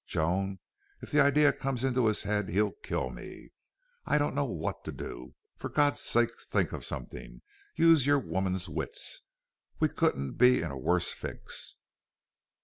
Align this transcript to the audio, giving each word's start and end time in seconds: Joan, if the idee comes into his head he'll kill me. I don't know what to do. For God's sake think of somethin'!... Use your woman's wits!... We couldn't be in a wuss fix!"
Joan, 0.07 0.57
if 1.03 1.11
the 1.11 1.19
idee 1.19 1.51
comes 1.51 1.83
into 1.83 2.07
his 2.07 2.23
head 2.23 2.49
he'll 2.49 2.71
kill 2.71 3.11
me. 3.11 3.51
I 4.03 4.17
don't 4.17 4.33
know 4.33 4.45
what 4.45 4.83
to 4.85 4.91
do. 4.91 5.35
For 5.57 5.69
God's 5.69 6.01
sake 6.01 6.31
think 6.41 6.71
of 6.71 6.83
somethin'!... 6.83 7.43
Use 7.75 8.07
your 8.07 8.17
woman's 8.17 8.67
wits!... 8.67 9.21
We 9.79 9.89
couldn't 9.89 10.37
be 10.39 10.63
in 10.63 10.71
a 10.71 10.75
wuss 10.75 11.11
fix!" 11.13 11.75